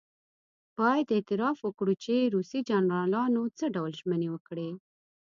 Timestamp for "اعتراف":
1.15-1.57